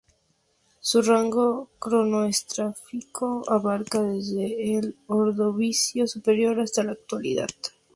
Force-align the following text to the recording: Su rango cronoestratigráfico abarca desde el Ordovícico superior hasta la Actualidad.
Su 0.79 1.03
rango 1.03 1.69
cronoestratigráfico 1.77 3.43
abarca 3.47 4.01
desde 4.01 4.79
el 4.79 4.97
Ordovícico 5.05 6.07
superior 6.07 6.59
hasta 6.59 6.81
la 6.83 6.93
Actualidad. 6.93 7.49